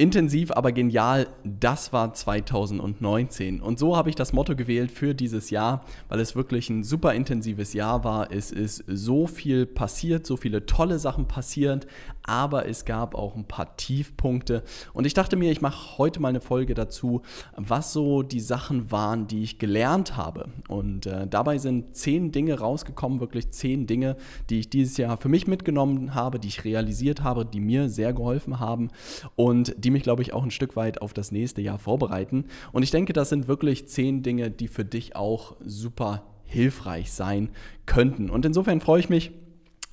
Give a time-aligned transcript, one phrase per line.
[0.00, 3.60] Intensiv, aber genial, das war 2019.
[3.60, 7.12] Und so habe ich das Motto gewählt für dieses Jahr, weil es wirklich ein super
[7.12, 8.32] intensives Jahr war.
[8.32, 11.86] Es ist so viel passiert, so viele tolle Sachen passiert,
[12.22, 14.62] aber es gab auch ein paar Tiefpunkte.
[14.94, 17.20] Und ich dachte mir, ich mache heute mal eine Folge dazu,
[17.56, 20.48] was so die Sachen waren, die ich gelernt habe.
[20.68, 24.16] Und äh, dabei sind zehn Dinge rausgekommen, wirklich zehn Dinge,
[24.48, 28.14] die ich dieses Jahr für mich mitgenommen habe, die ich realisiert habe, die mir sehr
[28.14, 28.88] geholfen haben
[29.36, 32.44] und die die mich, glaube ich, auch ein Stück weit auf das nächste Jahr vorbereiten.
[32.72, 37.50] Und ich denke, das sind wirklich zehn Dinge, die für dich auch super hilfreich sein
[37.86, 38.30] könnten.
[38.30, 39.32] Und insofern freue ich mich,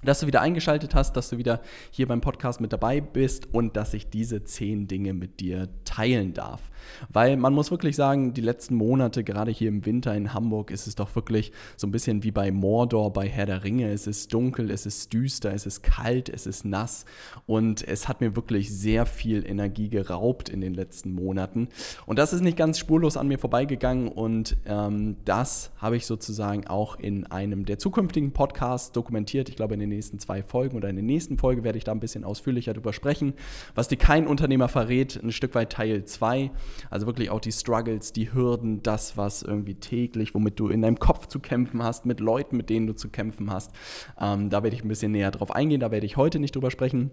[0.03, 3.75] dass du wieder eingeschaltet hast, dass du wieder hier beim Podcast mit dabei bist und
[3.75, 6.61] dass ich diese zehn Dinge mit dir teilen darf.
[7.09, 10.87] Weil man muss wirklich sagen, die letzten Monate, gerade hier im Winter in Hamburg, ist
[10.87, 13.91] es doch wirklich so ein bisschen wie bei Mordor, bei Herr der Ringe.
[13.91, 17.05] Es ist dunkel, es ist düster, es ist kalt, es ist nass
[17.45, 21.69] und es hat mir wirklich sehr viel Energie geraubt in den letzten Monaten.
[22.05, 26.67] Und das ist nicht ganz spurlos an mir vorbeigegangen und ähm, das habe ich sozusagen
[26.67, 29.49] auch in einem der zukünftigen Podcasts dokumentiert.
[29.49, 31.91] Ich glaube, in den nächsten zwei Folgen oder in der nächsten Folge werde ich da
[31.91, 33.33] ein bisschen ausführlicher drüber sprechen.
[33.75, 36.52] Was dir kein Unternehmer verrät, ein Stück weit Teil 2.
[36.89, 40.99] Also wirklich auch die Struggles, die Hürden, das, was irgendwie täglich, womit du in deinem
[40.99, 43.71] Kopf zu kämpfen hast, mit Leuten, mit denen du zu kämpfen hast.
[44.19, 46.71] Ähm, da werde ich ein bisschen näher drauf eingehen, da werde ich heute nicht drüber
[46.71, 47.11] sprechen.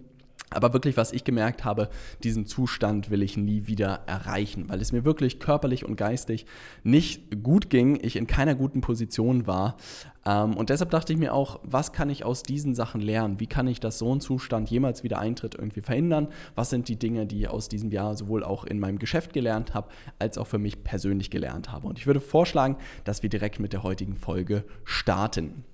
[0.54, 1.88] Aber wirklich, was ich gemerkt habe,
[2.22, 6.46] diesen Zustand will ich nie wieder erreichen, weil es mir wirklich körperlich und geistig
[6.82, 9.76] nicht gut ging, ich in keiner guten Position war.
[10.26, 13.40] Ähm, und deshalb dachte ich mir auch, was kann ich aus diesen Sachen lernen?
[13.40, 16.28] Wie kann ich, dass so ein Zustand jemals wieder eintritt, irgendwie verhindern?
[16.54, 19.74] Was sind die Dinge, die ich aus diesem Jahr sowohl auch in meinem Geschäft gelernt
[19.74, 21.86] habe, als auch für mich persönlich gelernt habe?
[21.86, 25.64] Und ich würde vorschlagen, dass wir direkt mit der heutigen Folge starten.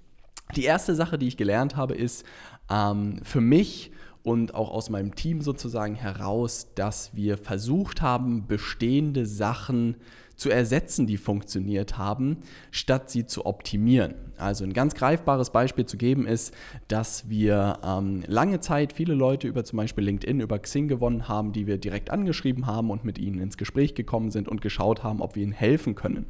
[0.57, 2.25] Die erste Sache, die ich gelernt habe, ist
[2.71, 9.27] ähm, für mich, und auch aus meinem Team sozusagen heraus, dass wir versucht haben, bestehende
[9.27, 9.97] Sachen
[10.37, 12.39] zu ersetzen, die funktioniert haben,
[12.71, 14.15] statt sie zu optimieren.
[14.39, 16.55] Also ein ganz greifbares Beispiel zu geben ist,
[16.89, 21.53] dass wir ähm, lange Zeit viele Leute über zum Beispiel LinkedIn, über Xing gewonnen haben,
[21.53, 25.21] die wir direkt angeschrieben haben und mit ihnen ins Gespräch gekommen sind und geschaut haben,
[25.21, 26.25] ob wir ihnen helfen können.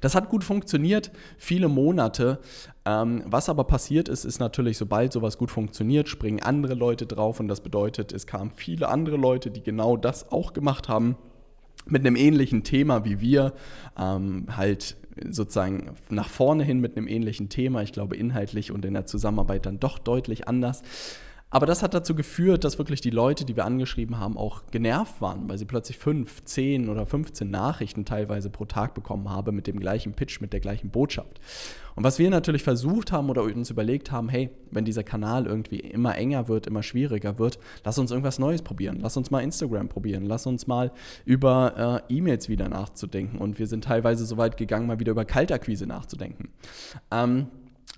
[0.00, 2.38] Das hat gut funktioniert, viele Monate.
[2.84, 7.40] Ähm, was aber passiert ist, ist natürlich, sobald sowas gut funktioniert, springen andere Leute drauf
[7.40, 11.16] und das bedeutet, es kamen viele andere Leute, die genau das auch gemacht haben,
[11.86, 13.54] mit einem ähnlichen Thema wie wir,
[13.98, 14.96] ähm, halt
[15.28, 17.82] sozusagen nach vorne hin mit einem ähnlichen Thema.
[17.82, 20.82] Ich glaube, inhaltlich und in der Zusammenarbeit dann doch deutlich anders.
[21.50, 25.20] Aber das hat dazu geführt, dass wirklich die Leute, die wir angeschrieben haben, auch genervt
[25.20, 29.66] waren, weil sie plötzlich fünf, zehn oder 15 Nachrichten teilweise pro Tag bekommen haben mit
[29.66, 31.40] dem gleichen Pitch, mit der gleichen Botschaft.
[31.94, 35.80] Und was wir natürlich versucht haben oder uns überlegt haben, hey, wenn dieser Kanal irgendwie
[35.80, 38.98] immer enger wird, immer schwieriger wird, lass uns irgendwas Neues probieren.
[39.00, 40.24] Lass uns mal Instagram probieren.
[40.24, 40.92] Lass uns mal
[41.24, 43.38] über äh, E-Mails wieder nachzudenken.
[43.38, 46.50] Und wir sind teilweise so weit gegangen, mal wieder über Kaltakquise nachzudenken.
[47.10, 47.48] Ähm,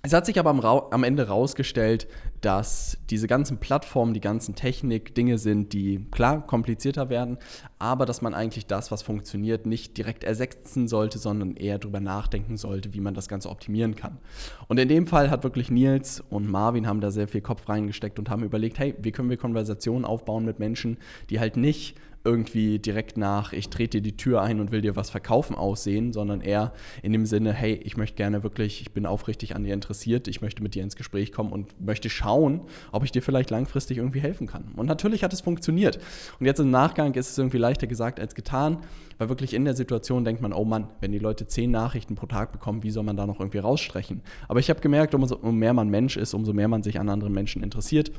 [0.03, 2.07] es hat sich aber am, am Ende herausgestellt,
[2.41, 7.37] dass diese ganzen Plattformen, die ganzen Technik Dinge sind, die klar komplizierter werden,
[7.77, 12.57] aber dass man eigentlich das, was funktioniert, nicht direkt ersetzen sollte, sondern eher darüber nachdenken
[12.57, 14.17] sollte, wie man das Ganze optimieren kann.
[14.67, 18.17] Und in dem Fall hat wirklich Nils und Marvin haben da sehr viel Kopf reingesteckt
[18.17, 20.97] und haben überlegt, hey, wie können wir Konversationen aufbauen mit Menschen,
[21.29, 24.95] die halt nicht irgendwie direkt nach, ich trete dir die Tür ein und will dir
[24.95, 29.05] was verkaufen aussehen, sondern eher in dem Sinne, hey, ich möchte gerne wirklich, ich bin
[29.05, 32.61] aufrichtig an dir interessiert, ich möchte mit dir ins Gespräch kommen und möchte schauen,
[32.91, 34.65] ob ich dir vielleicht langfristig irgendwie helfen kann.
[34.75, 35.99] Und natürlich hat es funktioniert.
[36.39, 38.77] Und jetzt im Nachgang ist es irgendwie leichter gesagt als getan,
[39.17, 42.27] weil wirklich in der Situation denkt man, oh Mann, wenn die Leute zehn Nachrichten pro
[42.27, 44.21] Tag bekommen, wie soll man da noch irgendwie rausstrechen?
[44.47, 47.33] Aber ich habe gemerkt, umso mehr man Mensch ist, umso mehr man sich an anderen
[47.33, 48.11] Menschen interessiert,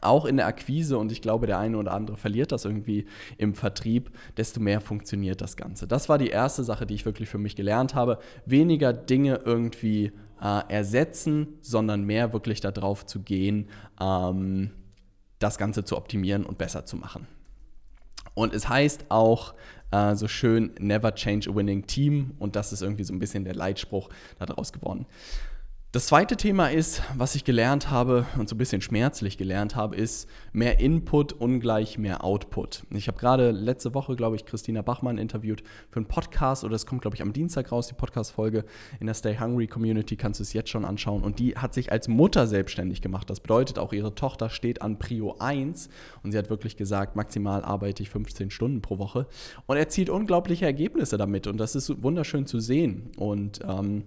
[0.00, 3.06] auch in der Akquise, und ich glaube, der eine oder andere verliert das irgendwie
[3.36, 5.86] im Vertrieb, desto mehr funktioniert das Ganze.
[5.86, 8.18] Das war die erste Sache, die ich wirklich für mich gelernt habe.
[8.46, 13.68] Weniger Dinge irgendwie äh, ersetzen, sondern mehr wirklich darauf zu gehen,
[14.00, 14.70] ähm,
[15.38, 17.26] das Ganze zu optimieren und besser zu machen.
[18.34, 19.54] Und es heißt auch
[19.90, 22.32] äh, so schön, never change a winning team.
[22.38, 25.06] Und das ist irgendwie so ein bisschen der Leitspruch daraus geworden.
[25.92, 29.94] Das zweite Thema ist, was ich gelernt habe und so ein bisschen schmerzlich gelernt habe,
[29.94, 32.84] ist mehr Input ungleich mehr Output.
[32.94, 36.86] Ich habe gerade letzte Woche, glaube ich, Christina Bachmann interviewt für einen Podcast oder es
[36.86, 38.64] kommt, glaube ich, am Dienstag raus, die Podcast-Folge
[39.00, 41.22] in der Stay Hungry Community, kannst du es jetzt schon anschauen.
[41.22, 43.28] Und die hat sich als Mutter selbstständig gemacht.
[43.28, 45.90] Das bedeutet, auch ihre Tochter steht an Prio 1
[46.22, 49.26] und sie hat wirklich gesagt, maximal arbeite ich 15 Stunden pro Woche
[49.66, 53.10] und erzielt unglaubliche Ergebnisse damit und das ist wunderschön zu sehen.
[53.18, 54.04] Und ähm,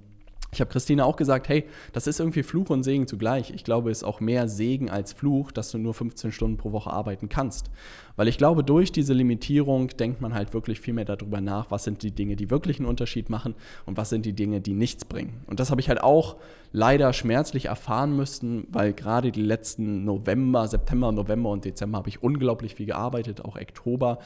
[0.56, 3.52] ich habe Christine auch gesagt, hey, das ist irgendwie Fluch und Segen zugleich.
[3.52, 6.72] Ich glaube, es ist auch mehr Segen als Fluch, dass du nur 15 Stunden pro
[6.72, 7.70] Woche arbeiten kannst.
[8.16, 11.84] Weil ich glaube, durch diese Limitierung denkt man halt wirklich viel mehr darüber nach, was
[11.84, 13.56] sind die Dinge, die wirklich einen Unterschied machen
[13.86, 15.42] und was sind die Dinge, die nichts bringen.
[15.48, 16.38] Und das habe ich halt auch
[16.72, 22.22] leider schmerzlich erfahren müssen, weil gerade die letzten November, September, November und Dezember habe ich
[22.22, 24.20] unglaublich viel gearbeitet, auch Oktober.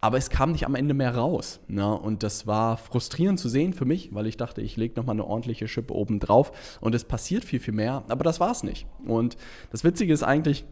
[0.00, 1.60] Aber es kam nicht am Ende mehr raus.
[1.68, 1.92] Ne?
[1.92, 5.26] Und das war frustrierend zu sehen für mich, weil ich dachte, ich lege nochmal eine
[5.26, 8.04] ordentliche Schippe oben drauf und es passiert viel, viel mehr.
[8.08, 8.86] Aber das war es nicht.
[9.06, 9.36] Und
[9.70, 10.64] das Witzige ist eigentlich,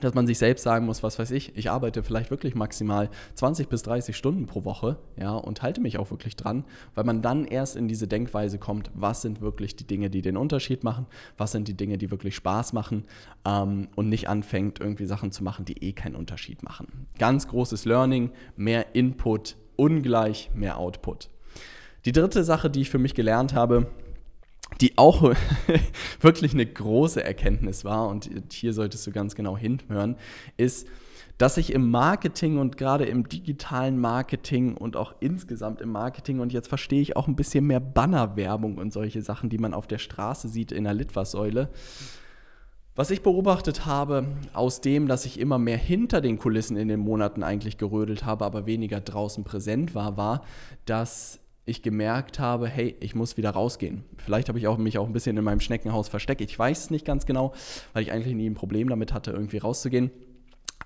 [0.00, 3.68] dass man sich selbst sagen muss, was weiß ich, ich arbeite vielleicht wirklich maximal 20
[3.68, 6.64] bis 30 Stunden pro Woche, ja, und halte mich auch wirklich dran,
[6.94, 10.36] weil man dann erst in diese Denkweise kommt, was sind wirklich die Dinge, die den
[10.36, 11.06] Unterschied machen,
[11.36, 13.04] was sind die Dinge, die wirklich Spaß machen
[13.44, 17.06] ähm, und nicht anfängt, irgendwie Sachen zu machen, die eh keinen Unterschied machen.
[17.18, 21.30] Ganz großes Learning, mehr Input, ungleich mehr Output.
[22.06, 23.86] Die dritte Sache, die ich für mich gelernt habe,
[24.80, 25.34] die auch
[26.20, 30.16] wirklich eine große Erkenntnis war, und hier solltest du ganz genau hinhören,
[30.56, 30.86] ist,
[31.40, 36.52] dass ich im Marketing und gerade im digitalen Marketing und auch insgesamt im Marketing und
[36.52, 39.96] jetzt verstehe ich auch ein bisschen mehr Bannerwerbung und solche Sachen, die man auf der
[39.96, 41.70] Straße sieht in der Litfaßsäule.
[42.94, 47.00] Was ich beobachtet habe, aus dem, dass ich immer mehr hinter den Kulissen in den
[47.00, 50.44] Monaten eigentlich gerödelt habe, aber weniger draußen präsent war, war,
[50.84, 51.40] dass
[51.70, 54.04] ich gemerkt habe, hey, ich muss wieder rausgehen.
[54.18, 56.40] Vielleicht habe ich auch, mich auch ein bisschen in meinem Schneckenhaus versteckt.
[56.40, 57.52] Ich weiß es nicht ganz genau,
[57.92, 60.10] weil ich eigentlich nie ein Problem damit hatte, irgendwie rauszugehen.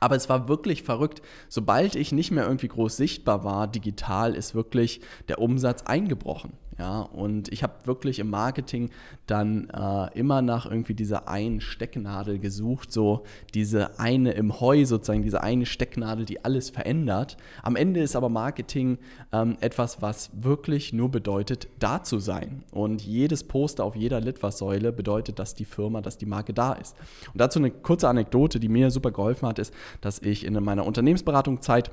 [0.00, 1.22] Aber es war wirklich verrückt.
[1.48, 6.52] Sobald ich nicht mehr irgendwie groß sichtbar war, digital, ist wirklich der Umsatz eingebrochen.
[6.78, 8.90] Ja, und ich habe wirklich im Marketing
[9.26, 13.22] dann äh, immer nach irgendwie dieser einen Stecknadel gesucht, so
[13.54, 17.36] diese eine im Heu sozusagen, diese eine Stecknadel, die alles verändert.
[17.62, 18.98] Am Ende ist aber Marketing
[19.32, 22.64] ähm, etwas, was wirklich nur bedeutet, da zu sein.
[22.72, 26.96] Und jedes Poster auf jeder Litfaßsäule bedeutet, dass die Firma, dass die Marke da ist.
[27.32, 30.86] Und dazu eine kurze Anekdote, die mir super geholfen hat, ist, dass ich in meiner
[30.86, 31.92] Unternehmensberatungszeit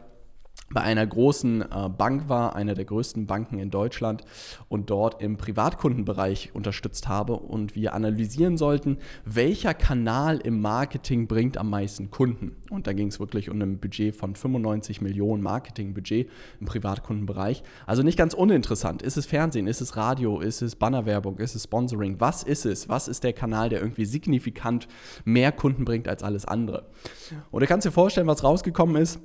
[0.73, 4.23] bei einer großen äh, Bank war, einer der größten Banken in Deutschland
[4.69, 11.57] und dort im Privatkundenbereich unterstützt habe und wir analysieren sollten, welcher Kanal im Marketing bringt
[11.57, 12.55] am meisten Kunden.
[12.69, 16.29] Und da ging es wirklich um ein Budget von 95 Millionen Marketingbudget
[16.59, 17.63] im Privatkundenbereich.
[17.85, 19.01] Also nicht ganz uninteressant.
[19.01, 22.19] Ist es Fernsehen, ist es Radio, ist es Bannerwerbung, ist es Sponsoring?
[22.19, 22.89] Was ist es?
[22.89, 24.87] Was ist der Kanal, der irgendwie signifikant
[25.25, 26.87] mehr Kunden bringt als alles andere?
[27.51, 29.19] Und du kannst dir vorstellen, was rausgekommen ist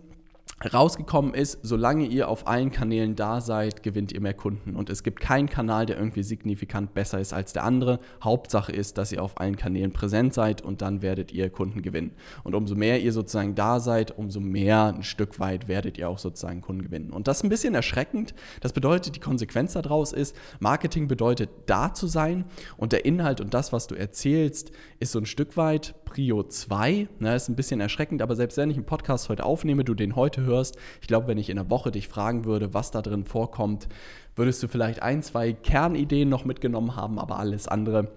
[0.65, 4.75] rausgekommen ist, solange ihr auf allen Kanälen da seid, gewinnt ihr mehr Kunden.
[4.75, 8.01] Und es gibt keinen Kanal, der irgendwie signifikant besser ist als der andere.
[8.25, 12.13] Hauptsache ist, dass ihr auf allen Kanälen präsent seid und dann werdet ihr Kunden gewinnen.
[12.43, 16.19] Und umso mehr ihr sozusagen da seid, umso mehr ein Stück weit werdet ihr auch
[16.19, 17.11] sozusagen Kunden gewinnen.
[17.11, 18.35] Und das ist ein bisschen erschreckend.
[18.63, 22.47] Das bedeutet, die Konsequenz daraus ist, Marketing bedeutet da zu sein
[22.79, 27.09] und der Inhalt und das, was du erzählst, ist so ein Stück weit Prio 2.
[27.19, 30.17] Na, ist ein bisschen erschreckend, aber selbst wenn ich einen Podcast heute aufnehme, du den
[30.17, 33.25] heute hörst, ich glaube, wenn ich in einer Woche dich fragen würde, was da drin
[33.25, 33.89] vorkommt,
[34.35, 38.09] würdest du vielleicht ein, zwei Kernideen noch mitgenommen haben, aber alles andere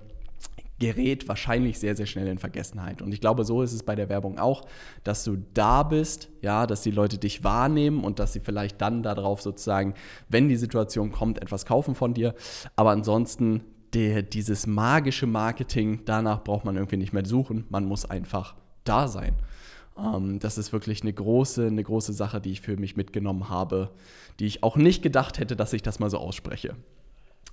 [0.79, 3.01] gerät wahrscheinlich sehr, sehr schnell in Vergessenheit.
[3.01, 4.65] Und ich glaube, so ist es bei der Werbung auch,
[5.03, 9.03] dass du da bist, ja, dass die Leute dich wahrnehmen und dass sie vielleicht dann
[9.03, 9.93] darauf sozusagen,
[10.29, 12.33] wenn die Situation kommt, etwas kaufen von dir.
[12.75, 13.61] Aber ansonsten
[13.93, 19.07] der, dieses magische Marketing, danach braucht man irgendwie nicht mehr suchen, man muss einfach da
[19.07, 19.35] sein.
[20.01, 23.91] Ähm, das ist wirklich eine große, eine große Sache, die ich für mich mitgenommen habe,
[24.39, 26.75] die ich auch nicht gedacht hätte, dass ich das mal so ausspreche.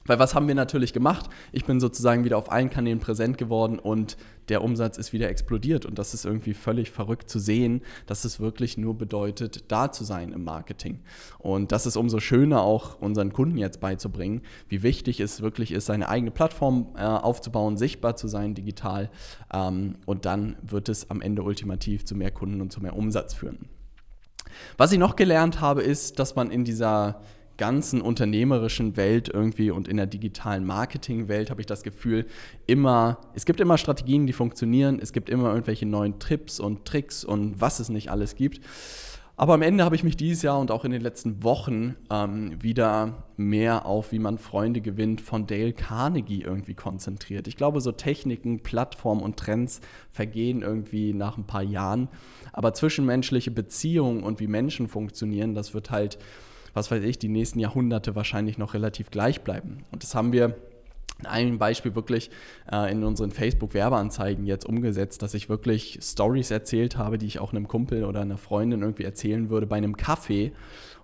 [0.07, 1.29] Weil was haben wir natürlich gemacht?
[1.53, 4.17] Ich bin sozusagen wieder auf allen Kanälen präsent geworden und
[4.49, 5.87] der Umsatz ist wieder explodiert.
[5.87, 10.05] Und das ist irgendwie völlig verrückt zu sehen, dass es wirklich nur bedeutet, da zu
[10.05, 11.01] sein im Marketing.
[11.39, 15.87] Und das ist umso schöner auch unseren Kunden jetzt beizubringen, wie wichtig es wirklich ist,
[15.87, 19.11] seine eigene Plattform äh, aufzubauen, sichtbar zu sein digital.
[19.53, 23.35] Ähm, und dann wird es am Ende ultimativ zu mehr Kunden und zu mehr Umsatz
[23.35, 23.69] führen.
[24.77, 27.21] Was ich noch gelernt habe, ist, dass man in dieser
[27.57, 32.27] ganzen unternehmerischen Welt irgendwie und in der digitalen Marketingwelt habe ich das Gefühl,
[32.67, 37.25] immer, es gibt immer Strategien, die funktionieren, es gibt immer irgendwelche neuen Trips und Tricks
[37.25, 38.61] und was es nicht alles gibt.
[39.39, 42.63] Aber am Ende habe ich mich dieses Jahr und auch in den letzten Wochen ähm,
[42.63, 47.47] wieder mehr auf, wie man Freunde gewinnt, von Dale Carnegie irgendwie konzentriert.
[47.47, 52.09] Ich glaube, so Techniken, Plattformen und Trends vergehen irgendwie nach ein paar Jahren.
[52.55, 56.19] Aber zwischenmenschliche Beziehungen und wie Menschen funktionieren, das wird halt,
[56.77, 59.79] was weiß ich, die nächsten Jahrhunderte wahrscheinlich noch relativ gleich bleiben.
[59.91, 60.55] Und das haben wir
[61.25, 62.31] ein Beispiel wirklich
[62.71, 67.53] äh, in unseren Facebook-Werbeanzeigen jetzt umgesetzt, dass ich wirklich Stories erzählt habe, die ich auch
[67.53, 70.53] einem Kumpel oder einer Freundin irgendwie erzählen würde bei einem Kaffee.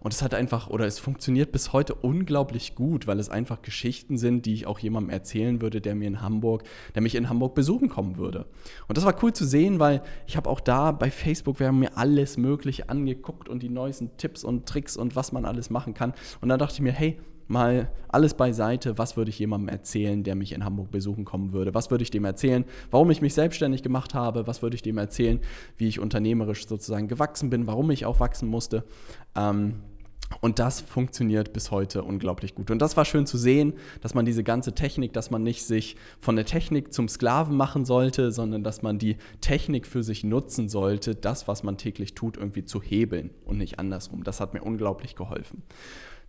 [0.02, 4.18] Und es hat einfach, oder es funktioniert bis heute unglaublich gut, weil es einfach Geschichten
[4.18, 7.54] sind, die ich auch jemandem erzählen würde, der mir in Hamburg, der mich in Hamburg
[7.54, 8.46] besuchen kommen würde.
[8.88, 11.78] Und das war cool zu sehen, weil ich habe auch da bei Facebook, wir haben
[11.78, 15.94] mir alles Mögliche angeguckt und die neuesten Tipps und Tricks und was man alles machen
[15.94, 16.14] kann.
[16.40, 17.18] Und dann dachte ich mir, hey,
[17.48, 21.74] mal alles beiseite, was würde ich jemandem erzählen, der mich in Hamburg besuchen kommen würde?
[21.74, 24.46] Was würde ich dem erzählen, warum ich mich selbstständig gemacht habe?
[24.46, 25.40] Was würde ich dem erzählen,
[25.76, 28.84] wie ich unternehmerisch sozusagen gewachsen bin, warum ich auch wachsen musste?
[29.36, 29.82] Ähm,
[30.40, 32.70] und das funktioniert bis heute unglaublich gut.
[32.70, 35.96] Und das war schön zu sehen, dass man diese ganze Technik, dass man nicht sich
[36.20, 40.68] von der Technik zum Sklaven machen sollte, sondern dass man die Technik für sich nutzen
[40.68, 44.24] sollte, das, was man täglich tut, irgendwie zu hebeln und nicht andersrum.
[44.24, 45.62] Das hat mir unglaublich geholfen.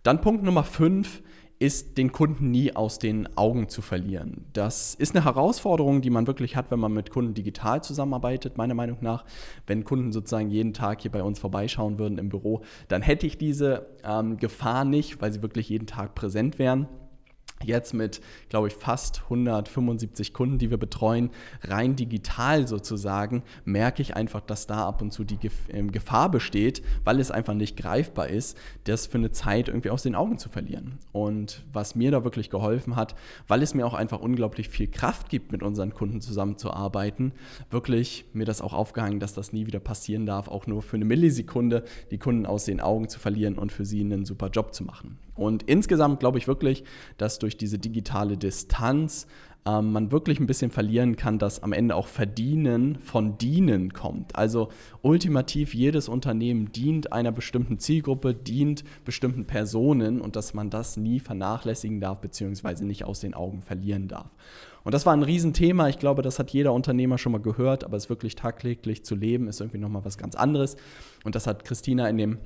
[0.02, 1.22] Dann Punkt Nummer 5
[1.58, 4.46] ist, den Kunden nie aus den Augen zu verlieren.
[4.52, 8.74] Das ist eine Herausforderung, die man wirklich hat, wenn man mit Kunden digital zusammenarbeitet, meiner
[8.74, 9.24] Meinung nach.
[9.66, 13.38] Wenn Kunden sozusagen jeden Tag hier bei uns vorbeischauen würden im Büro, dann hätte ich
[13.38, 16.88] diese ähm, Gefahr nicht, weil sie wirklich jeden Tag präsent wären
[17.66, 21.30] jetzt mit, glaube ich, fast 175 Kunden, die wir betreuen,
[21.62, 26.82] rein digital sozusagen, merke ich einfach, dass da ab und zu die ähm, Gefahr besteht,
[27.04, 30.48] weil es einfach nicht greifbar ist, das für eine Zeit irgendwie aus den Augen zu
[30.48, 30.98] verlieren.
[31.12, 33.14] Und was mir da wirklich geholfen hat,
[33.48, 37.32] weil es mir auch einfach unglaublich viel Kraft gibt, mit unseren Kunden zusammenzuarbeiten,
[37.70, 41.04] wirklich mir das auch aufgehangen, dass das nie wieder passieren darf, auch nur für eine
[41.04, 44.84] Millisekunde die Kunden aus den Augen zu verlieren und für sie einen super Job zu
[44.84, 45.18] machen.
[45.34, 46.84] Und insgesamt glaube ich wirklich,
[47.18, 49.26] dass durch diese digitale Distanz
[49.66, 54.36] ähm, man wirklich ein bisschen verlieren kann, dass am Ende auch Verdienen von Dienen kommt.
[54.36, 54.68] Also
[55.02, 61.18] ultimativ jedes Unternehmen dient einer bestimmten Zielgruppe, dient bestimmten Personen und dass man das nie
[61.18, 64.30] vernachlässigen darf, beziehungsweise nicht aus den Augen verlieren darf.
[64.82, 65.88] Und das war ein Riesenthema.
[65.88, 69.48] Ich glaube, das hat jeder Unternehmer schon mal gehört, aber es wirklich tagtäglich zu leben,
[69.48, 70.76] ist irgendwie nochmal was ganz anderes.
[71.24, 72.38] Und das hat Christina in dem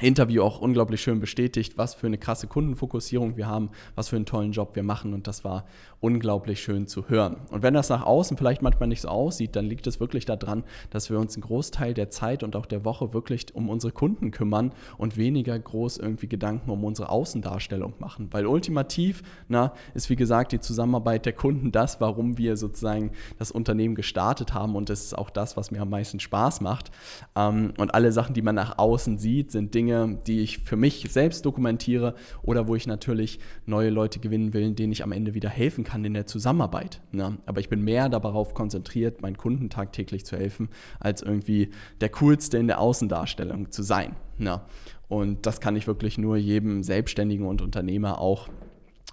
[0.00, 4.26] Interview auch unglaublich schön bestätigt, was für eine krasse Kundenfokussierung wir haben, was für einen
[4.26, 5.64] tollen Job wir machen und das war
[6.00, 7.38] unglaublich schön zu hören.
[7.50, 10.62] Und wenn das nach außen vielleicht manchmal nicht so aussieht, dann liegt es wirklich daran,
[10.90, 14.30] dass wir uns einen Großteil der Zeit und auch der Woche wirklich um unsere Kunden
[14.30, 18.28] kümmern und weniger groß irgendwie Gedanken um unsere Außendarstellung machen.
[18.30, 23.50] Weil ultimativ na, ist wie gesagt die Zusammenarbeit der Kunden das, warum wir sozusagen das
[23.50, 26.92] Unternehmen gestartet haben und das ist auch das, was mir am meisten Spaß macht.
[27.34, 30.76] Ähm, und alle Sachen, die man nach außen sieht, sind Dinge, Dinge, die ich für
[30.76, 35.32] mich selbst dokumentiere oder wo ich natürlich neue Leute gewinnen will, denen ich am Ende
[35.32, 37.00] wieder helfen kann in der Zusammenarbeit.
[37.10, 37.38] Ne?
[37.46, 40.68] Aber ich bin mehr darauf konzentriert, meinen Kunden tagtäglich zu helfen,
[41.00, 41.70] als irgendwie
[42.02, 44.14] der Coolste in der Außendarstellung zu sein.
[44.36, 44.60] Ne?
[45.08, 48.48] Und das kann ich wirklich nur jedem Selbstständigen und Unternehmer auch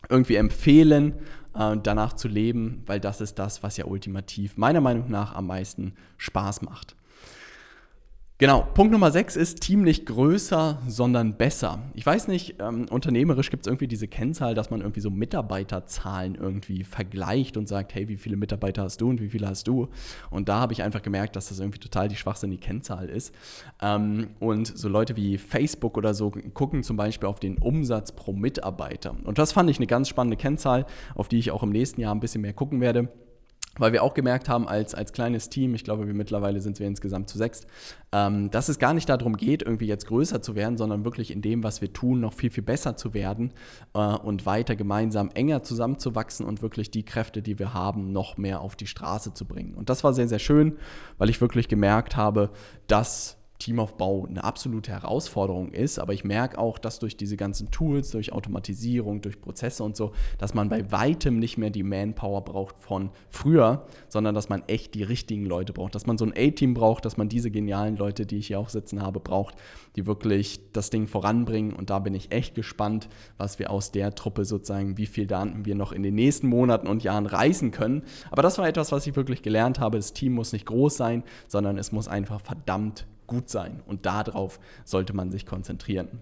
[0.09, 1.13] irgendwie empfehlen,
[1.57, 5.47] äh, danach zu leben, weil das ist das, was ja ultimativ meiner Meinung nach am
[5.47, 6.97] meisten Spaß macht.
[8.37, 11.79] Genau, Punkt Nummer 6 ist Team nicht größer, sondern besser.
[11.93, 16.35] Ich weiß nicht, ähm, unternehmerisch gibt es irgendwie diese Kennzahl, dass man irgendwie so Mitarbeiterzahlen
[16.35, 19.87] irgendwie vergleicht und sagt, hey, wie viele Mitarbeiter hast du und wie viele hast du?
[20.31, 23.33] Und da habe ich einfach gemerkt, dass das irgendwie total die schwachsinnige Kennzahl ist.
[23.81, 28.33] Ähm, und so Leute wie Facebook oder so gucken zum Beispiel auf den Umsatz pro
[28.33, 29.15] Mitarbeiter.
[29.23, 32.13] Und das fand ich eine ganz spannende Kennzahl, auf die ich auch im nächsten Jahr
[32.13, 33.07] ein bisschen mehr gucken werde
[33.77, 36.87] weil wir auch gemerkt haben, als, als kleines Team, ich glaube, wir mittlerweile sind wir
[36.87, 37.67] insgesamt zu sechs,
[38.11, 41.41] ähm, dass es gar nicht darum geht, irgendwie jetzt größer zu werden, sondern wirklich in
[41.41, 43.53] dem, was wir tun, noch viel, viel besser zu werden
[43.93, 48.61] äh, und weiter gemeinsam enger zusammenzuwachsen und wirklich die Kräfte, die wir haben, noch mehr
[48.61, 49.73] auf die Straße zu bringen.
[49.73, 50.77] Und das war sehr, sehr schön,
[51.17, 52.51] weil ich wirklich gemerkt habe,
[52.87, 58.11] dass Teamaufbau eine absolute Herausforderung ist, aber ich merke auch, dass durch diese ganzen Tools,
[58.11, 62.79] durch Automatisierung, durch Prozesse und so, dass man bei weitem nicht mehr die Manpower braucht
[62.79, 66.73] von früher, sondern dass man echt die richtigen Leute braucht, dass man so ein A-Team
[66.73, 69.55] braucht, dass man diese genialen Leute, die ich hier auch sitzen habe, braucht,
[69.95, 73.07] die wirklich das Ding voranbringen und da bin ich echt gespannt,
[73.37, 76.87] was wir aus der Truppe sozusagen, wie viel da wir noch in den nächsten Monaten
[76.87, 78.03] und Jahren reißen können.
[78.31, 79.97] Aber das war etwas, was ich wirklich gelernt habe.
[79.97, 83.81] Das Team muss nicht groß sein, sondern es muss einfach verdammt gut sein.
[83.85, 86.21] Und darauf sollte man sich konzentrieren.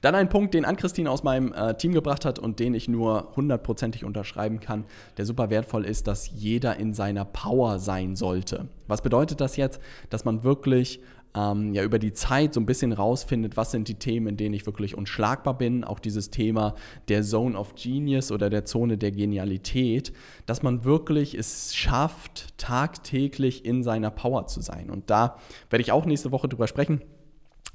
[0.00, 3.32] Dann ein Punkt, den Ann-Christine aus meinem äh, Team gebracht hat und den ich nur
[3.36, 4.84] hundertprozentig unterschreiben kann,
[5.16, 8.68] der super wertvoll ist, dass jeder in seiner Power sein sollte.
[8.88, 9.80] Was bedeutet das jetzt?
[10.10, 11.00] Dass man wirklich
[11.34, 14.54] ähm, ja über die Zeit so ein bisschen rausfindet, was sind die Themen, in denen
[14.54, 15.84] ich wirklich unschlagbar bin.
[15.84, 16.74] Auch dieses Thema
[17.08, 20.12] der Zone of Genius oder der Zone der Genialität,
[20.46, 24.90] dass man wirklich es schafft, tagtäglich in seiner Power zu sein.
[24.90, 25.36] Und da
[25.68, 27.02] werde ich auch nächste Woche drüber sprechen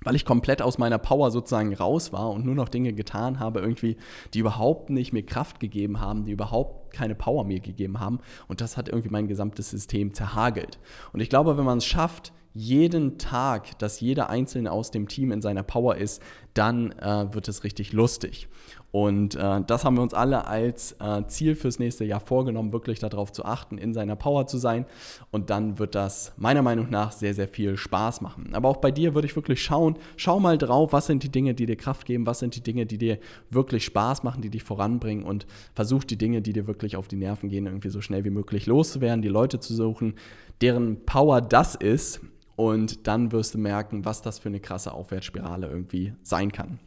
[0.03, 3.59] weil ich komplett aus meiner Power sozusagen raus war und nur noch Dinge getan habe,
[3.59, 3.97] irgendwie,
[4.33, 8.19] die überhaupt nicht mir Kraft gegeben haben, die überhaupt keine Power mir gegeben haben.
[8.47, 10.79] Und das hat irgendwie mein gesamtes System zerhagelt.
[11.11, 15.33] Und ich glaube, wenn man es schafft, jeden Tag, dass jeder Einzelne aus dem Team
[15.33, 16.21] in seiner Power ist,
[16.53, 18.47] dann äh, wird es richtig lustig.
[18.91, 22.99] Und äh, das haben wir uns alle als äh, Ziel fürs nächste Jahr vorgenommen, wirklich
[22.99, 24.85] darauf zu achten, in seiner Power zu sein.
[25.31, 28.51] Und dann wird das meiner Meinung nach sehr, sehr viel Spaß machen.
[28.53, 31.55] Aber auch bei dir würde ich wirklich schauen, schau mal drauf, was sind die Dinge,
[31.55, 33.19] die dir Kraft geben, was sind die Dinge, die dir
[33.49, 37.17] wirklich Spaß machen, die dich voranbringen und versuch die Dinge, die dir wirklich auf die
[37.17, 40.13] Nerven gehen, irgendwie so schnell wie möglich loszuwerden, die Leute zu suchen,
[40.61, 42.21] deren Power das ist
[42.55, 46.79] und dann wirst du merken, was das für eine krasse Aufwärtsspirale irgendwie sein kann.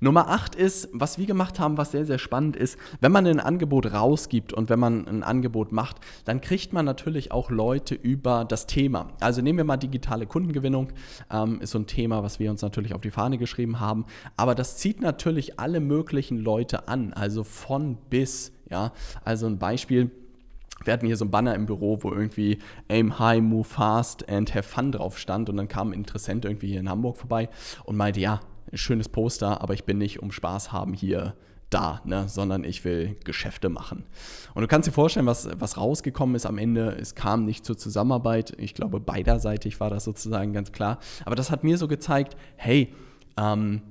[0.00, 3.40] Nummer 8 ist, was wir gemacht haben, was sehr, sehr spannend ist, wenn man ein
[3.40, 8.44] Angebot rausgibt und wenn man ein Angebot macht, dann kriegt man natürlich auch Leute über
[8.44, 9.08] das Thema.
[9.20, 10.92] Also nehmen wir mal digitale Kundengewinnung,
[11.30, 14.54] ähm, ist so ein Thema, was wir uns natürlich auf die Fahne geschrieben haben, aber
[14.54, 18.52] das zieht natürlich alle möglichen Leute an, also von bis.
[18.70, 18.92] Ja,
[19.24, 20.10] also ein Beispiel
[20.84, 22.58] wir hatten hier so ein Banner im Büro, wo irgendwie
[22.88, 25.48] Aim High, Move Fast and Have Fun drauf stand.
[25.48, 27.48] Und dann kam ein Interessent irgendwie hier in Hamburg vorbei
[27.84, 28.40] und meinte, ja,
[28.72, 31.34] schönes Poster, aber ich bin nicht um Spaß haben hier
[31.70, 34.04] da, ne, sondern ich will Geschäfte machen.
[34.54, 36.96] Und du kannst dir vorstellen, was, was rausgekommen ist am Ende.
[36.98, 38.54] Es kam nicht zur Zusammenarbeit.
[38.58, 40.98] Ich glaube, beiderseitig war das sozusagen ganz klar.
[41.24, 42.94] Aber das hat mir so gezeigt, hey,
[43.36, 43.82] ähm,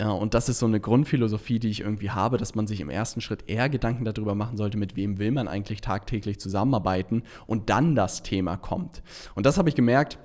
[0.00, 2.88] ja, und das ist so eine Grundphilosophie, die ich irgendwie habe, dass man sich im
[2.88, 7.68] ersten Schritt eher Gedanken darüber machen sollte, mit wem will man eigentlich tagtäglich zusammenarbeiten und
[7.68, 9.02] dann das Thema kommt.
[9.34, 10.18] Und das habe ich gemerkt,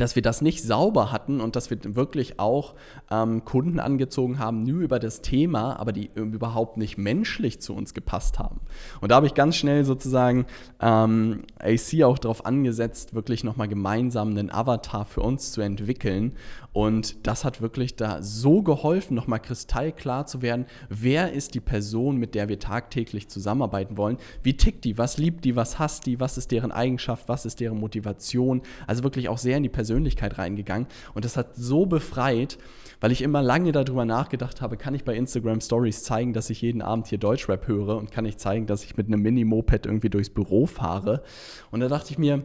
[0.00, 2.74] dass wir das nicht sauber hatten und dass wir wirklich auch
[3.10, 7.94] ähm, Kunden angezogen haben, nur über das Thema, aber die überhaupt nicht menschlich zu uns
[7.94, 8.60] gepasst haben.
[9.00, 10.46] Und da habe ich ganz schnell sozusagen
[10.80, 16.32] ähm, AC auch darauf angesetzt, wirklich nochmal gemeinsam einen Avatar für uns zu entwickeln.
[16.72, 22.18] Und das hat wirklich da so geholfen, nochmal kristallklar zu werden, wer ist die Person,
[22.18, 26.20] mit der wir tagtäglich zusammenarbeiten wollen, wie tickt die, was liebt die, was hasst die,
[26.20, 28.60] was ist deren Eigenschaft, was ist deren Motivation.
[28.86, 32.58] Also wirklich auch sehr in die Person Persönlichkeit reingegangen und das hat so befreit,
[33.00, 36.60] weil ich immer lange darüber nachgedacht habe, kann ich bei Instagram Stories zeigen, dass ich
[36.60, 40.10] jeden Abend hier Deutschrap höre und kann ich zeigen, dass ich mit einem Mini-Moped irgendwie
[40.10, 41.22] durchs Büro fahre.
[41.70, 42.42] Und da dachte ich mir,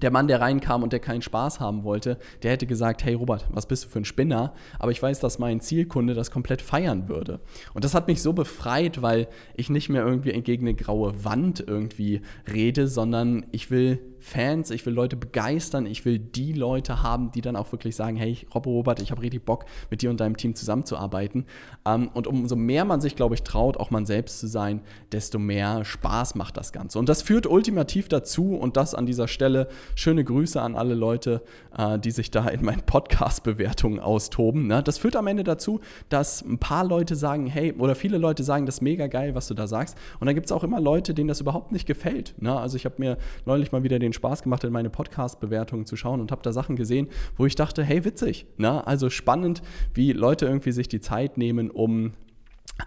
[0.00, 3.46] der Mann, der reinkam und der keinen Spaß haben wollte, der hätte gesagt, hey Robert,
[3.50, 4.54] was bist du für ein Spinner?
[4.78, 7.40] Aber ich weiß, dass mein Zielkunde das komplett feiern würde.
[7.74, 11.64] Und das hat mich so befreit, weil ich nicht mehr irgendwie gegen eine graue Wand
[11.66, 12.20] irgendwie
[12.52, 17.40] rede, sondern ich will Fans, ich will Leute begeistern, ich will die Leute haben, die
[17.40, 20.36] dann auch wirklich sagen, hey, Robbo Robert, ich habe richtig Bock, mit dir und deinem
[20.36, 21.46] Team zusammenzuarbeiten.
[21.86, 25.38] Ähm, und umso mehr man sich, glaube ich, traut, auch man selbst zu sein, desto
[25.38, 26.98] mehr Spaß macht das Ganze.
[26.98, 31.42] Und das führt ultimativ dazu, und das an dieser Stelle, schöne Grüße an alle Leute,
[31.76, 34.66] äh, die sich da in meinen Podcast-Bewertungen austoben.
[34.66, 34.82] Ne?
[34.82, 38.66] Das führt am Ende dazu, dass ein paar Leute sagen, hey, oder viele Leute sagen,
[38.66, 39.96] das ist mega geil, was du da sagst.
[40.20, 42.34] Und dann gibt es auch immer Leute, denen das überhaupt nicht gefällt.
[42.38, 42.58] Ne?
[42.58, 46.20] Also ich habe mir neulich mal wieder den Spaß gemacht, in meine Podcast-Bewertungen zu schauen
[46.20, 48.46] und habe da Sachen gesehen, wo ich dachte, hey, witzig.
[48.56, 48.86] Ne?
[48.86, 49.62] Also spannend,
[49.94, 52.12] wie Leute irgendwie sich die Zeit nehmen, um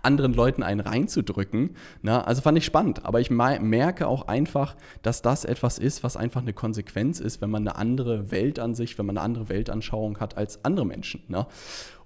[0.03, 1.71] anderen Leuten einen reinzudrücken.
[2.01, 6.17] Na, also fand ich spannend, aber ich merke auch einfach, dass das etwas ist, was
[6.17, 10.38] einfach eine Konsequenz ist, wenn man eine andere Weltansicht, wenn man eine andere Weltanschauung hat
[10.38, 11.23] als andere Menschen.
[11.27, 11.45] Ne?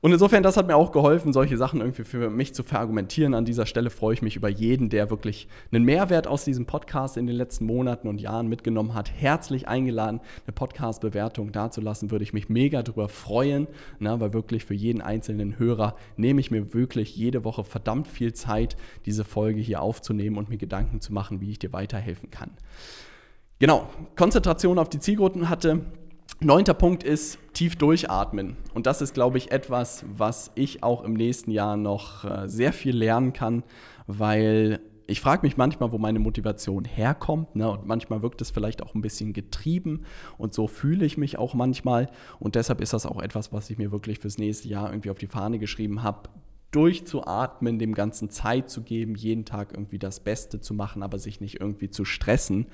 [0.06, 3.34] Und insofern, das hat mir auch geholfen, solche Sachen irgendwie für mich zu verargumentieren.
[3.34, 7.18] An dieser Stelle freue ich mich über jeden, der wirklich einen Mehrwert aus diesem Podcast
[7.18, 9.12] in den letzten Monaten und Jahren mitgenommen hat.
[9.12, 13.65] Herzlich eingeladen, eine Podcast-Bewertung dazulassen, würde ich mich mega darüber freuen,
[13.98, 18.32] na, weil wirklich für jeden einzelnen Hörer nehme ich mir wirklich jede Woche verdammt viel
[18.34, 22.52] Zeit, diese Folge hier aufzunehmen und mir Gedanken zu machen, wie ich dir weiterhelfen kann.
[23.58, 25.82] Genau, Konzentration auf die Zielgruppen hatte
[26.42, 28.58] Neunter Punkt ist tief durchatmen.
[28.74, 32.74] Und das ist, glaube ich, etwas, was ich auch im nächsten Jahr noch äh, sehr
[32.74, 33.64] viel lernen kann,
[34.06, 37.56] weil ich frage mich manchmal, wo meine Motivation herkommt.
[37.56, 37.70] Ne?
[37.70, 40.04] Und manchmal wirkt es vielleicht auch ein bisschen getrieben.
[40.38, 42.10] Und so fühle ich mich auch manchmal.
[42.40, 45.20] Und deshalb ist das auch etwas, was ich mir wirklich fürs nächste Jahr irgendwie auf
[45.20, 46.30] die Fahne geschrieben habe.
[46.72, 51.40] Durchzuatmen, dem Ganzen Zeit zu geben, jeden Tag irgendwie das Beste zu machen, aber sich
[51.40, 52.68] nicht irgendwie zu stressen.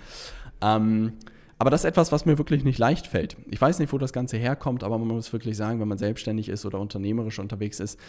[0.62, 1.14] Ähm,
[1.62, 3.38] aber das ist etwas, was mir wirklich nicht leicht fällt.
[3.48, 6.50] Ich weiß nicht, wo das Ganze herkommt, aber man muss wirklich sagen, wenn man selbstständig
[6.50, 8.00] ist oder unternehmerisch unterwegs ist,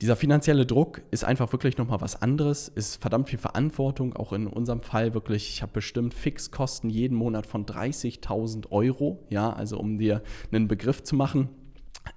[0.00, 4.48] Dieser finanzielle Druck ist einfach wirklich nochmal was anderes, ist verdammt viel Verantwortung, auch in
[4.48, 9.98] unserem Fall wirklich, ich habe bestimmt Fixkosten jeden Monat von 30.000 Euro, ja, also um
[9.98, 11.48] dir einen Begriff zu machen.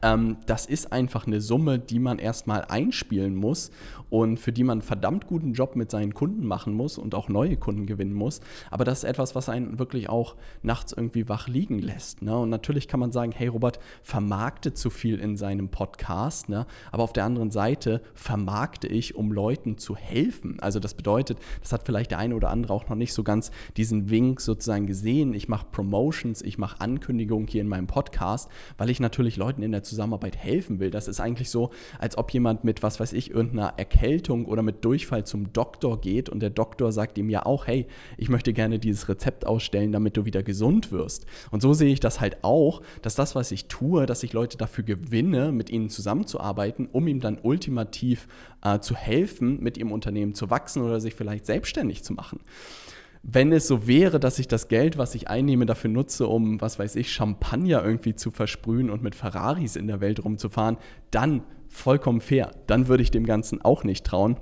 [0.01, 3.71] Ähm, das ist einfach eine Summe, die man erstmal einspielen muss
[4.09, 7.29] und für die man einen verdammt guten Job mit seinen Kunden machen muss und auch
[7.29, 8.41] neue Kunden gewinnen muss.
[8.71, 12.21] Aber das ist etwas, was einen wirklich auch nachts irgendwie wach liegen lässt.
[12.21, 12.37] Ne?
[12.37, 16.49] Und natürlich kann man sagen, hey Robert, vermarkte zu viel in seinem Podcast.
[16.49, 16.65] Ne?
[16.91, 20.59] Aber auf der anderen Seite vermarkte ich, um Leuten zu helfen.
[20.61, 23.51] Also das bedeutet, das hat vielleicht der eine oder andere auch noch nicht so ganz
[23.75, 25.33] diesen Wink sozusagen gesehen.
[25.33, 29.71] Ich mache Promotions, ich mache Ankündigungen hier in meinem Podcast, weil ich natürlich Leuten in
[29.71, 30.91] der Zusammenarbeit helfen will.
[30.91, 34.83] Das ist eigentlich so, als ob jemand mit, was weiß ich, irgendeiner Erkältung oder mit
[34.85, 37.87] Durchfall zum Doktor geht und der Doktor sagt ihm ja auch, hey,
[38.17, 41.25] ich möchte gerne dieses Rezept ausstellen, damit du wieder gesund wirst.
[41.51, 44.57] Und so sehe ich das halt auch, dass das, was ich tue, dass ich Leute
[44.57, 48.27] dafür gewinne, mit ihnen zusammenzuarbeiten, um ihm dann ultimativ
[48.63, 52.39] äh, zu helfen, mit ihrem Unternehmen zu wachsen oder sich vielleicht selbstständig zu machen
[53.29, 56.79] wenn es so wäre, dass ich das Geld, was ich einnehme, dafür nutze, um, was
[56.79, 60.77] weiß ich, Champagner irgendwie zu versprühen und mit Ferraris in der Welt rumzufahren,
[61.11, 62.51] dann vollkommen fair.
[62.67, 64.37] Dann würde ich dem Ganzen auch nicht trauen.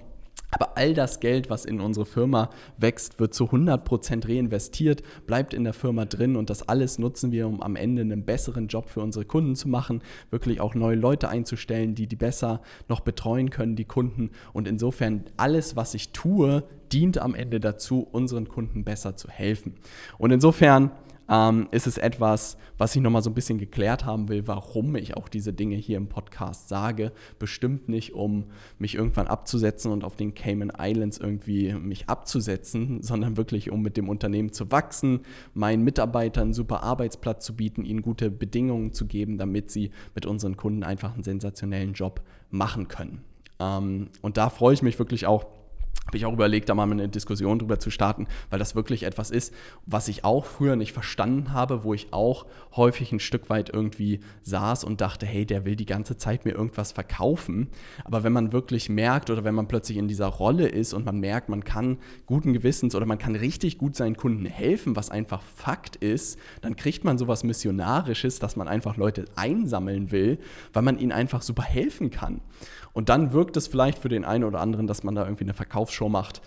[0.56, 5.66] Aber all das Geld, was in unsere Firma wächst, wird zu 100% reinvestiert, bleibt in
[5.66, 9.02] der Firma drin und das alles nutzen wir, um am Ende einen besseren Job für
[9.02, 13.76] unsere Kunden zu machen, wirklich auch neue Leute einzustellen, die die besser noch betreuen können,
[13.76, 14.32] die Kunden.
[14.54, 16.64] Und insofern alles, was ich tue,
[16.94, 19.76] dient am Ende dazu, unseren Kunden besser zu helfen.
[20.18, 20.92] Und insofern
[21.30, 25.18] ähm, ist es etwas, was ich nochmal so ein bisschen geklärt haben will, warum ich
[25.18, 27.12] auch diese Dinge hier im Podcast sage.
[27.40, 28.46] Bestimmt nicht, um
[28.78, 33.98] mich irgendwann abzusetzen und auf den Cayman Islands irgendwie mich abzusetzen, sondern wirklich, um mit
[33.98, 35.22] dem Unternehmen zu wachsen,
[35.54, 40.26] meinen Mitarbeitern einen super Arbeitsplatz zu bieten, ihnen gute Bedingungen zu geben, damit sie mit
[40.26, 43.22] unseren Kunden einfach einen sensationellen Job machen können.
[43.60, 45.46] Ähm, und da freue ich mich wirklich auch
[46.08, 49.32] habe ich auch überlegt, da mal eine Diskussion drüber zu starten, weil das wirklich etwas
[49.32, 49.54] ist,
[49.86, 54.20] was ich auch früher nicht verstanden habe, wo ich auch häufig ein Stück weit irgendwie
[54.44, 57.70] saß und dachte, hey, der will die ganze Zeit mir irgendwas verkaufen.
[58.04, 61.20] Aber wenn man wirklich merkt oder wenn man plötzlich in dieser Rolle ist und man
[61.20, 65.42] merkt, man kann guten Gewissens oder man kann richtig gut seinen Kunden helfen, was einfach
[65.42, 70.38] Fakt ist, dann kriegt man sowas Missionarisches, dass man einfach Leute einsammeln will,
[70.72, 72.42] weil man ihnen einfach super helfen kann.
[72.96, 75.54] Und dann wirkt es vielleicht für den einen oder anderen, dass man da irgendwie eine
[75.54, 76.42] Verkaufsshow macht.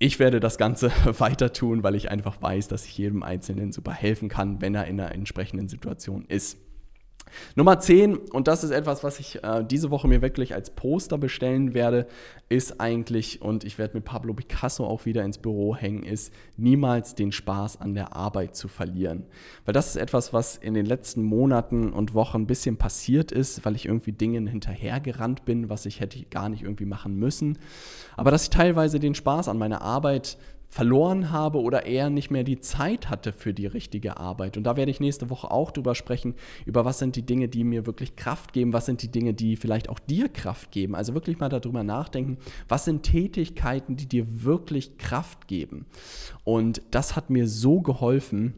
[0.00, 3.92] Ich werde das Ganze weiter tun, weil ich einfach weiß, dass ich jedem Einzelnen super
[3.92, 6.58] helfen kann, wenn er in einer entsprechenden Situation ist.
[7.54, 11.18] Nummer 10, und das ist etwas, was ich äh, diese Woche mir wirklich als Poster
[11.18, 12.06] bestellen werde,
[12.48, 17.14] ist eigentlich, und ich werde mit Pablo Picasso auch wieder ins Büro hängen, ist niemals
[17.14, 19.24] den Spaß an der Arbeit zu verlieren.
[19.64, 23.64] Weil das ist etwas, was in den letzten Monaten und Wochen ein bisschen passiert ist,
[23.64, 27.58] weil ich irgendwie Dingen hinterhergerannt bin, was ich hätte gar nicht irgendwie machen müssen.
[28.16, 32.44] Aber dass ich teilweise den Spaß an meiner Arbeit verloren habe oder eher nicht mehr
[32.44, 34.56] die Zeit hatte für die richtige Arbeit.
[34.56, 37.64] Und da werde ich nächste Woche auch drüber sprechen, über was sind die Dinge, die
[37.64, 40.94] mir wirklich Kraft geben, was sind die Dinge, die vielleicht auch dir Kraft geben.
[40.94, 45.86] Also wirklich mal darüber nachdenken, was sind Tätigkeiten, die dir wirklich Kraft geben.
[46.44, 48.54] Und das hat mir so geholfen,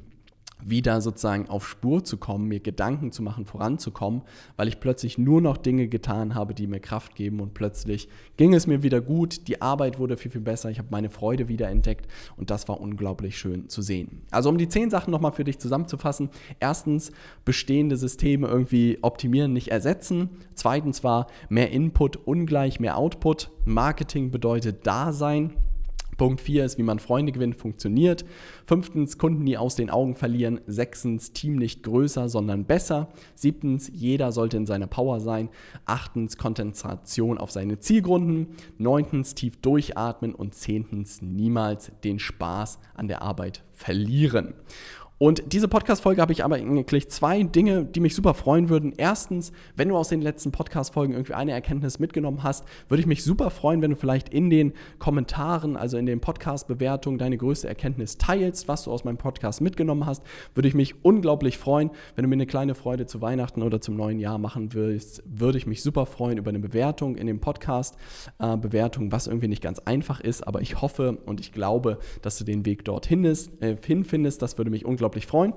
[0.65, 4.23] wieder sozusagen auf Spur zu kommen, mir Gedanken zu machen, voranzukommen,
[4.57, 8.55] weil ich plötzlich nur noch Dinge getan habe, die mir Kraft geben und plötzlich ging
[8.55, 11.69] es mir wieder gut, die Arbeit wurde viel, viel besser, ich habe meine Freude wieder
[11.69, 14.23] entdeckt und das war unglaublich schön zu sehen.
[14.31, 16.31] Also um die zehn Sachen nochmal für dich zusammenzufassen.
[16.61, 17.13] Erstens,
[17.45, 20.31] bestehende Systeme irgendwie optimieren, nicht ersetzen.
[20.55, 23.51] Zweitens war mehr Input ungleich mehr Output.
[23.65, 25.53] Marketing bedeutet Dasein.
[26.19, 28.27] Punkt 4 ist, wie man Freunde gewinnt, funktioniert.
[28.67, 30.61] Fünftens, Kunden nie aus den Augen verlieren.
[30.67, 33.09] Sechstens, Team nicht größer, sondern besser.
[33.35, 35.49] Siebtens, jeder sollte in seiner Power sein.
[35.87, 38.49] Achtens, Konzentration auf seine Zielgrunden.
[38.77, 40.35] Neuntens, tief durchatmen.
[40.35, 44.55] Und zehntens, niemals den Spaß an der Arbeit verlieren.
[45.21, 48.93] Und diese Podcast-Folge habe ich aber eigentlich zwei Dinge, die mich super freuen würden.
[48.97, 53.25] Erstens, wenn du aus den letzten Podcast-Folgen irgendwie eine Erkenntnis mitgenommen hast, würde ich mich
[53.25, 58.17] super freuen, wenn du vielleicht in den Kommentaren, also in den Podcast-Bewertungen, deine größte Erkenntnis
[58.17, 60.23] teilst, was du aus meinem Podcast mitgenommen hast.
[60.55, 61.91] Würde ich mich unglaublich freuen.
[62.15, 65.59] Wenn du mir eine kleine Freude zu Weihnachten oder zum neuen Jahr machen willst, würde
[65.59, 67.97] ich mich super freuen über eine Bewertung in dem Podcast.
[68.39, 72.39] Äh, Bewertung, was irgendwie nicht ganz einfach ist, aber ich hoffe und ich glaube, dass
[72.39, 74.41] du den Weg dorthin äh, hinfindest.
[74.41, 75.55] Das würde mich unglaublich unglaublich freuen.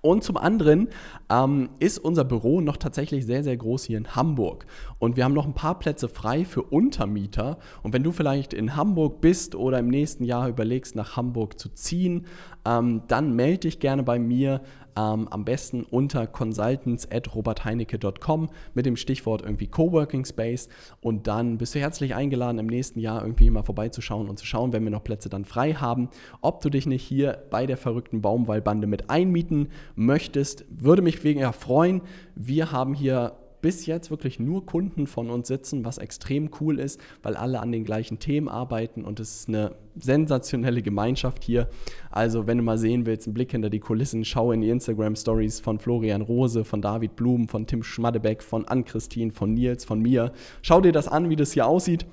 [0.00, 0.88] Und zum anderen
[1.30, 4.64] ähm, ist unser Büro noch tatsächlich sehr, sehr groß hier in Hamburg.
[4.98, 7.58] Und wir haben noch ein paar Plätze frei für Untermieter.
[7.82, 11.68] Und wenn du vielleicht in Hamburg bist oder im nächsten Jahr überlegst, nach Hamburg zu
[11.68, 12.26] ziehen,
[12.64, 14.62] ähm, dann melde dich gerne bei mir.
[14.96, 21.80] Ähm, am besten unter consultants.robertheinecke.com mit dem Stichwort irgendwie Coworking Space und dann bist du
[21.80, 25.28] herzlich eingeladen, im nächsten Jahr irgendwie mal vorbeizuschauen und zu schauen, wenn wir noch Plätze
[25.28, 26.08] dann frei haben,
[26.40, 30.64] ob du dich nicht hier bei der verrückten Baumwallbande mit einmieten möchtest.
[30.70, 32.00] Würde mich wegen ja freuen.
[32.34, 37.00] Wir haben hier bis jetzt wirklich nur Kunden von uns sitzen, was extrem cool ist,
[37.22, 41.68] weil alle an den gleichen Themen arbeiten und es ist eine sensationelle Gemeinschaft hier.
[42.10, 45.16] Also, wenn du mal sehen willst, einen Blick hinter die Kulissen, schau in die Instagram
[45.16, 50.00] Stories von Florian Rose, von David Blum, von Tim Schmadebeck, von Ann-Christine, von Nils, von
[50.00, 50.32] mir.
[50.62, 52.06] Schau dir das an, wie das hier aussieht.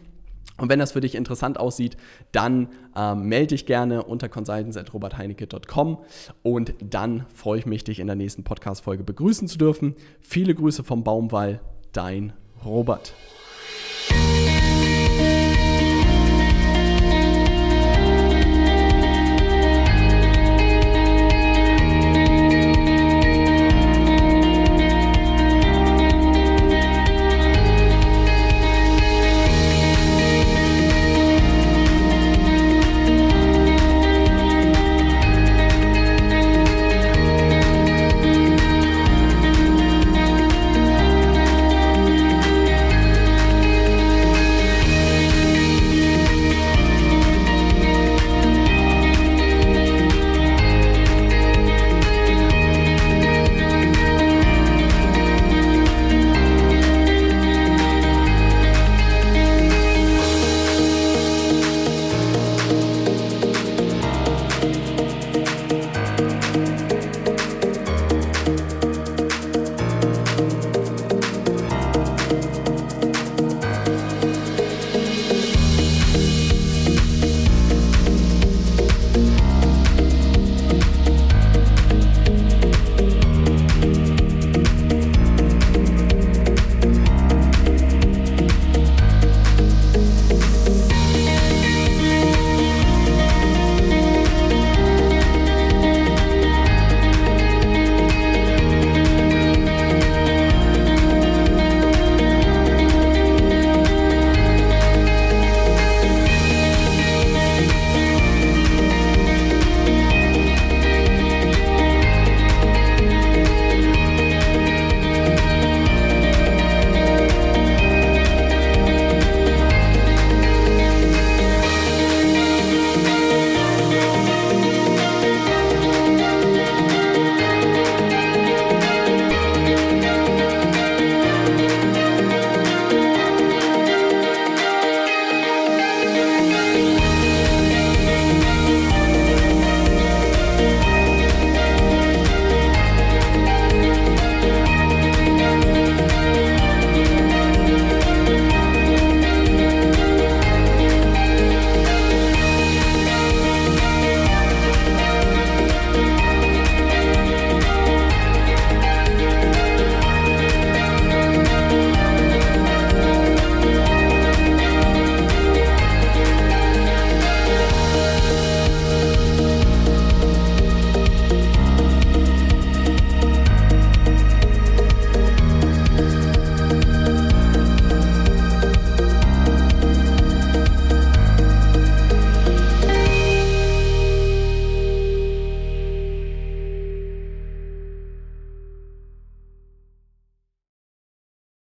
[0.60, 1.98] Und wenn das für dich interessant aussieht,
[2.32, 6.00] dann ähm, melde dich gerne unter consultants.robertheinecke.com
[6.44, 9.96] und dann freue ich mich, dich in der nächsten Podcast-Folge begrüßen zu dürfen.
[10.22, 11.62] Viele Grüße vom Baumwall,
[11.94, 13.14] dein Robert.